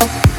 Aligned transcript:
Thank 0.00 0.33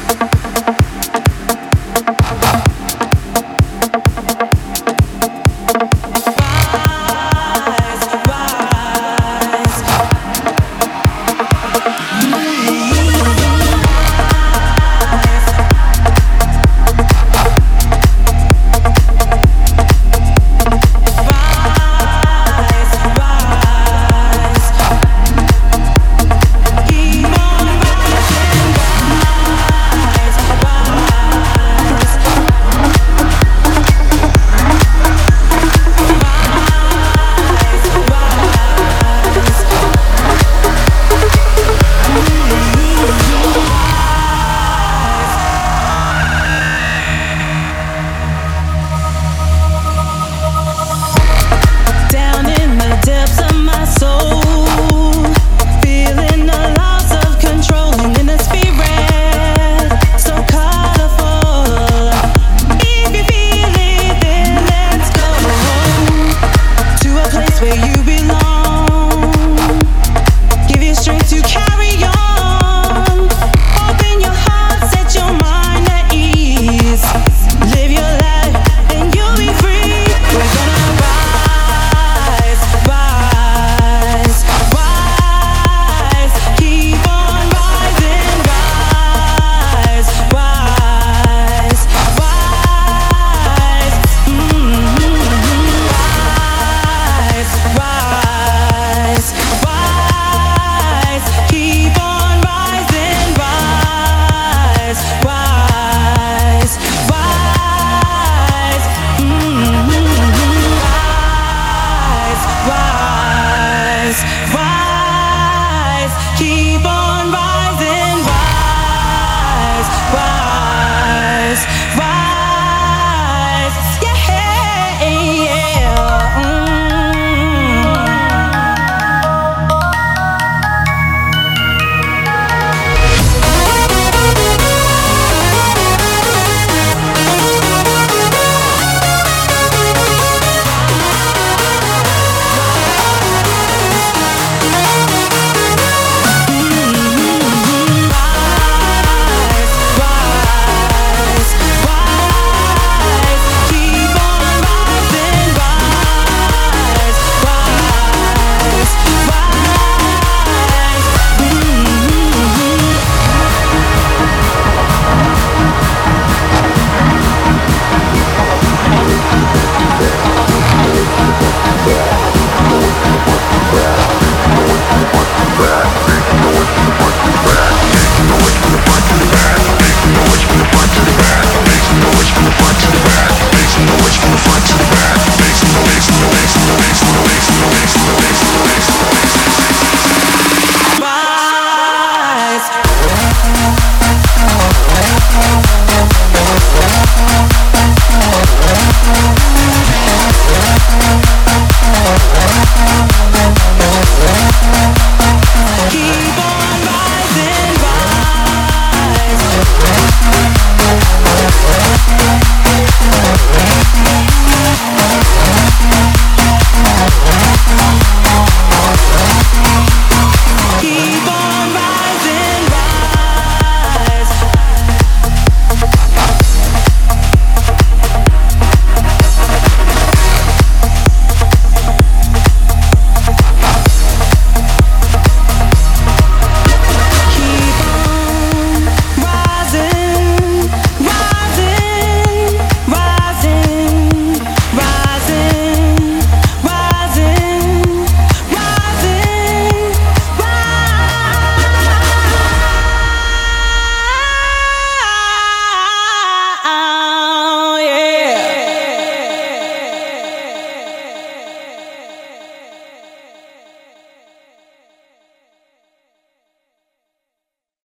where 67.60 67.74
you 67.74 67.95